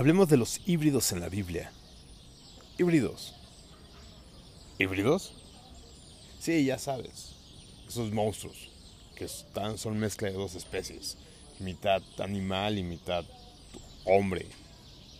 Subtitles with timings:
[0.00, 1.70] Hablemos de los híbridos en la Biblia.
[2.78, 3.34] Híbridos.
[4.78, 5.34] ¿Híbridos?
[6.38, 7.34] Sí, ya sabes.
[7.86, 8.70] Esos monstruos
[9.14, 11.18] que están, son mezcla de dos especies.
[11.58, 13.26] Mitad animal y mitad
[14.06, 14.46] hombre.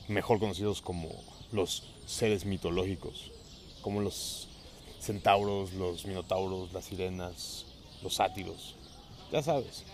[0.09, 1.11] Mejor conocidos como
[1.53, 3.33] los seres mitológicos.
[3.83, 4.49] Como los
[4.99, 7.67] centauros, los minotauros, las sirenas,
[8.03, 8.77] los sátiros.
[9.31, 9.85] Ya sabes.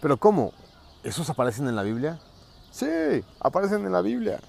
[0.00, 0.54] Pero ¿cómo?
[1.04, 2.22] ¿Esos aparecen en la Biblia?
[2.70, 2.86] Sí,
[3.40, 4.40] aparecen en la Biblia.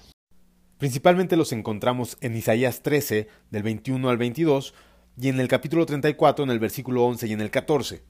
[0.78, 4.74] Principalmente los encontramos en Isaías 13, del 21 al 22,
[5.16, 8.02] y en el capítulo 34, en el versículo 11 y en el 14.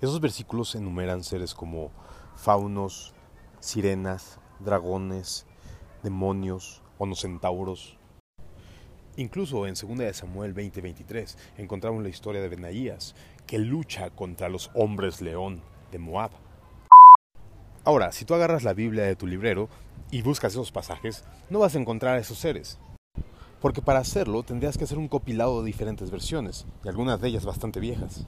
[0.00, 1.90] Esos versículos enumeran seres como
[2.36, 3.14] faunos,
[3.60, 5.46] sirenas, dragones,
[6.02, 7.96] demonios, onocentauros.
[9.16, 13.14] Incluso en 2 de Samuel 20:23 encontramos la historia de Benaías,
[13.46, 15.62] que lucha contra los hombres león
[15.92, 16.32] de Moab.
[17.86, 19.68] Ahora, si tú agarras la Biblia de tu librero
[20.10, 22.78] y buscas esos pasajes, no vas a encontrar a esos seres.
[23.60, 27.44] Porque para hacerlo tendrías que hacer un compilado de diferentes versiones, y algunas de ellas
[27.44, 28.26] bastante viejas.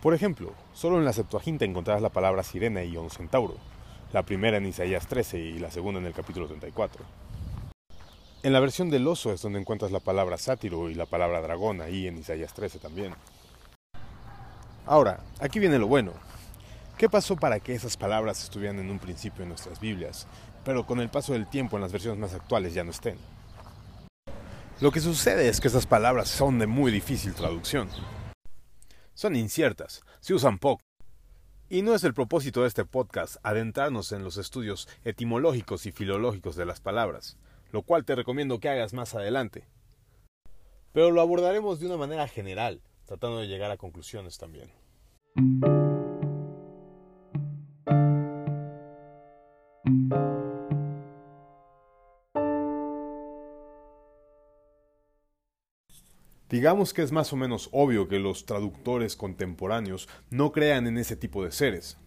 [0.00, 3.56] Por ejemplo, solo en la Septuaginta encontrarás la palabra sirena y un centauro,
[4.12, 7.04] la primera en Isaías 13 y la segunda en el capítulo 34.
[8.44, 11.80] En la versión del oso es donde encuentras la palabra sátiro y la palabra dragón,
[11.80, 13.14] ahí en Isaías 13 también.
[14.86, 16.12] Ahora, aquí viene lo bueno.
[16.98, 20.26] ¿Qué pasó para que esas palabras estuvieran en un principio en nuestras Biblias,
[20.64, 23.16] pero con el paso del tiempo en las versiones más actuales ya no estén?
[24.80, 27.88] Lo que sucede es que esas palabras son de muy difícil traducción.
[29.14, 30.82] Son inciertas, se usan poco.
[31.68, 36.56] Y no es el propósito de este podcast adentrarnos en los estudios etimológicos y filológicos
[36.56, 37.36] de las palabras,
[37.70, 39.68] lo cual te recomiendo que hagas más adelante.
[40.90, 44.72] Pero lo abordaremos de una manera general, tratando de llegar a conclusiones también.
[56.58, 61.14] Digamos que es más o menos obvio que los traductores contemporáneos no crean en ese
[61.14, 61.98] tipo de seres,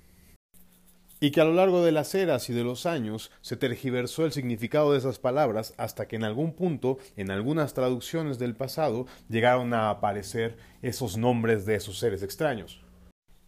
[1.21, 4.33] y que a lo largo de las eras y de los años se tergiversó el
[4.33, 9.73] significado de esas palabras hasta que en algún punto, en algunas traducciones del pasado, llegaron
[9.73, 12.81] a aparecer esos nombres de esos seres extraños.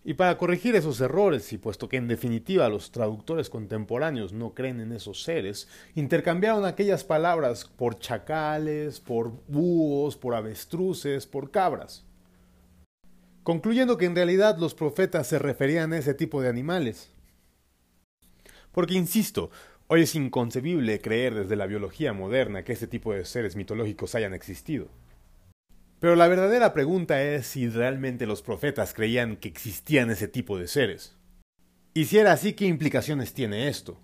[0.06, 4.82] Y para corregir esos errores, y puesto que en definitiva los traductores contemporáneos no creen
[4.82, 12.04] en esos seres, intercambiaron aquellas palabras por chacales, por búhos, por avestruces, por cabras.
[13.44, 17.10] Concluyendo que en realidad los profetas se referían a ese tipo de animales.
[18.74, 19.52] Porque, insisto,
[19.88, 24.34] hoy es inconcebible creer desde la biología moderna que ese tipo de seres mitológicos hayan
[24.34, 24.90] existido.
[26.04, 30.68] Pero la verdadera pregunta es si realmente los profetas creían que existían ese tipo de
[30.68, 31.16] seres.
[31.94, 33.98] Y si era así, ¿qué implicaciones tiene esto?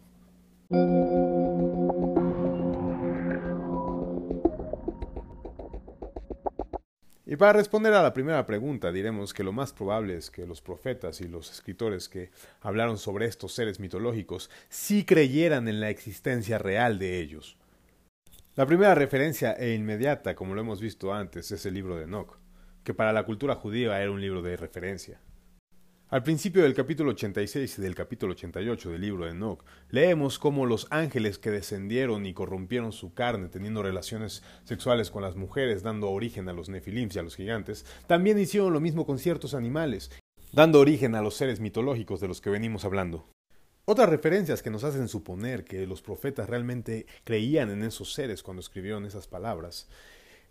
[7.25, 10.61] Y para responder a la primera pregunta, diremos que lo más probable es que los
[10.61, 12.31] profetas y los escritores que
[12.61, 17.57] hablaron sobre estos seres mitológicos sí creyeran en la existencia real de ellos.
[18.59, 22.39] La primera referencia e inmediata, como lo hemos visto antes, es el libro de Enoch,
[22.83, 25.21] que para la cultura judía era un libro de referencia.
[26.09, 30.65] Al principio del capítulo 86 y del capítulo 88 del libro de Enoch, leemos cómo
[30.65, 36.09] los ángeles que descendieron y corrompieron su carne teniendo relaciones sexuales con las mujeres, dando
[36.09, 40.11] origen a los nefilims y a los gigantes, también hicieron lo mismo con ciertos animales,
[40.51, 43.29] dando origen a los seres mitológicos de los que venimos hablando.
[43.91, 48.61] Otras referencias que nos hacen suponer que los profetas realmente creían en esos seres cuando
[48.61, 49.87] escribieron esas palabras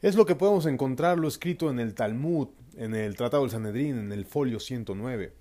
[0.02, 3.96] es lo que podemos encontrar lo escrito en el Talmud, en el Tratado del Sanedrín,
[3.96, 5.34] en el folio 109,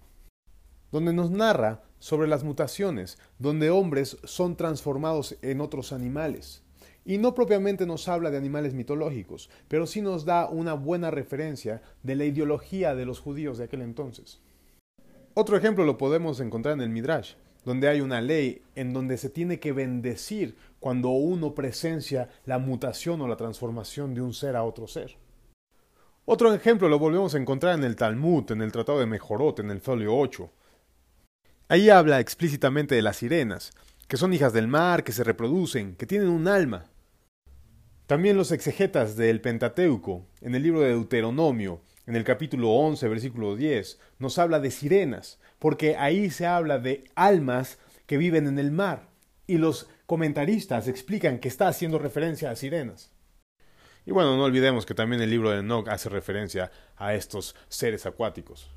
[0.91, 6.62] donde nos narra sobre las mutaciones, donde hombres son transformados en otros animales.
[7.04, 11.81] Y no propiamente nos habla de animales mitológicos, pero sí nos da una buena referencia
[12.04, 14.39] de la ideología de los judíos de aquel entonces.
[15.33, 17.33] Otro ejemplo lo podemos encontrar en el Midrash,
[17.68, 23.19] donde hay una ley en donde se tiene que bendecir cuando uno presencia la mutación
[23.19, 25.18] o la transformación de un ser a otro ser.
[26.24, 29.69] Otro ejemplo lo volvemos a encontrar en el Talmud, en el Tratado de Mejorot, en
[29.69, 30.50] el folio 8.
[31.68, 33.74] Ahí habla explícitamente de las sirenas,
[34.08, 36.86] que son hijas del mar, que se reproducen, que tienen un alma.
[38.06, 43.58] También los exegetas del Pentateuco, en el libro de Deuteronomio, en el capítulo 11, versículo
[43.58, 48.71] 10, nos habla de sirenas, porque ahí se habla de almas que viven en el
[48.71, 49.09] mar,
[49.48, 53.12] y los comentaristas explican que está haciendo referencia a sirenas.
[54.06, 58.06] Y bueno, no olvidemos que también el libro de Enoch hace referencia a estos seres
[58.06, 58.71] acuáticos.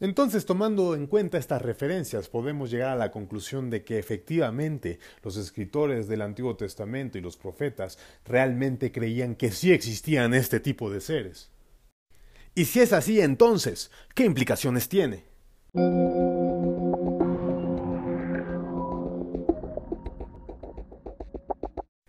[0.00, 5.36] Entonces, tomando en cuenta estas referencias, podemos llegar a la conclusión de que efectivamente los
[5.36, 11.00] escritores del Antiguo Testamento y los profetas realmente creían que sí existían este tipo de
[11.00, 11.50] seres.
[12.54, 15.27] Y si es así, entonces, ¿qué implicaciones tiene?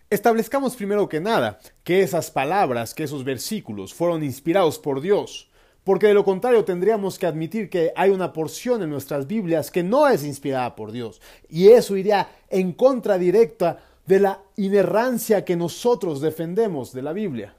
[0.10, 5.50] Establezcamos primero que nada que esas palabras, que esos versículos fueron inspirados por Dios
[5.90, 9.82] porque de lo contrario tendríamos que admitir que hay una porción en nuestras Biblias que
[9.82, 11.20] no es inspirada por Dios,
[11.50, 17.56] y eso iría en contra directa de la inerrancia que nosotros defendemos de la Biblia.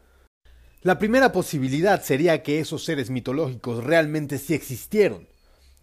[0.83, 5.27] La primera posibilidad sería que esos seres mitológicos realmente sí existieron,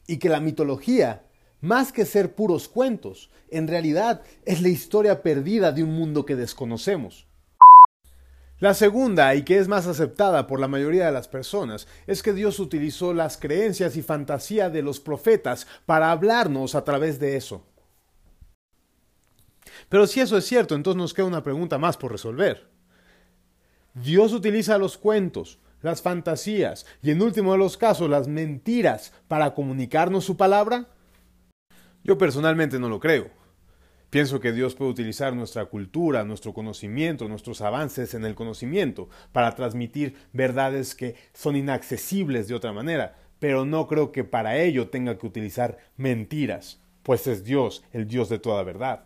[0.08, 1.24] y que la mitología,
[1.62, 6.36] más que ser puros cuentos, en realidad es la historia perdida de un mundo que
[6.36, 7.28] desconocemos.
[8.60, 12.34] La segunda, y que es más aceptada por la mayoría de las personas, es que
[12.34, 17.64] Dios utilizó las creencias y fantasía de los profetas para hablarnos a través de eso.
[19.90, 22.68] Pero si eso es cierto, entonces nos queda una pregunta más por resolver.
[23.94, 29.54] ¿Dios utiliza los cuentos, las fantasías y en último de los casos las mentiras para
[29.54, 30.88] comunicarnos su palabra?
[32.04, 33.30] Yo personalmente no lo creo.
[34.10, 39.54] Pienso que Dios puede utilizar nuestra cultura, nuestro conocimiento, nuestros avances en el conocimiento para
[39.54, 45.18] transmitir verdades que son inaccesibles de otra manera, pero no creo que para ello tenga
[45.18, 49.04] que utilizar mentiras, pues es Dios, el Dios de toda verdad.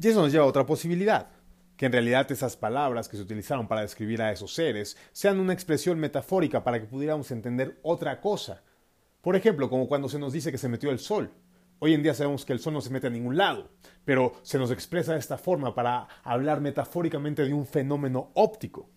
[0.00, 1.30] Y eso nos lleva a otra posibilidad,
[1.78, 5.52] que en realidad esas palabras que se utilizaron para describir a esos seres sean una
[5.52, 8.64] expresión metafórica para que pudiéramos entender otra cosa.
[9.22, 11.30] Por ejemplo, como cuando se nos dice que se metió el sol.
[11.78, 13.70] Hoy en día sabemos que el sol no se mete a ningún lado,
[14.04, 18.90] pero se nos expresa de esta forma para hablar metafóricamente de un fenómeno óptico.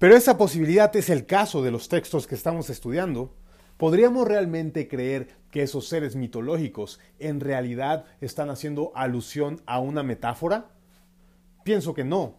[0.00, 3.36] Pero esa posibilidad es el caso de los textos que estamos estudiando.
[3.76, 10.75] ¿Podríamos realmente creer que esos seres mitológicos en realidad están haciendo alusión a una metáfora?
[11.66, 12.36] Pienso que no.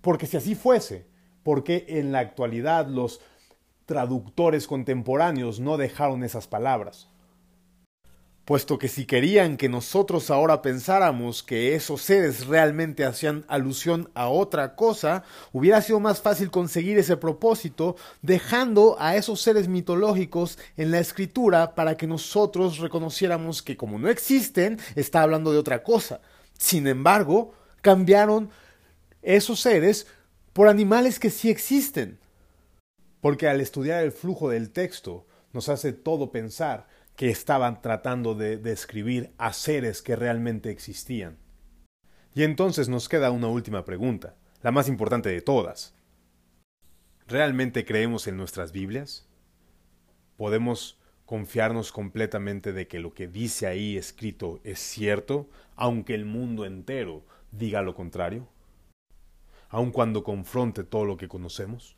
[0.00, 1.06] Porque si así fuese,
[1.44, 3.20] ¿por qué en la actualidad los
[3.84, 7.08] traductores contemporáneos no dejaron esas palabras?
[8.44, 14.28] puesto que si querían que nosotros ahora pensáramos que esos seres realmente hacían alusión a
[14.28, 20.92] otra cosa, hubiera sido más fácil conseguir ese propósito dejando a esos seres mitológicos en
[20.92, 26.20] la escritura para que nosotros reconociéramos que como no existen, está hablando de otra cosa.
[26.56, 27.52] Sin embargo,
[27.86, 28.50] cambiaron
[29.22, 30.08] esos seres
[30.52, 32.18] por animales que sí existen.
[33.20, 38.56] Porque al estudiar el flujo del texto, nos hace todo pensar que estaban tratando de
[38.56, 41.38] describir a seres que realmente existían.
[42.34, 45.94] Y entonces nos queda una última pregunta, la más importante de todas.
[47.28, 49.28] ¿Realmente creemos en nuestras Biblias?
[50.36, 56.64] ¿Podemos confiarnos completamente de que lo que dice ahí escrito es cierto, aunque el mundo
[56.64, 57.24] entero
[57.56, 58.46] diga lo contrario?
[59.68, 61.96] ¿Aun cuando confronte todo lo que conocemos?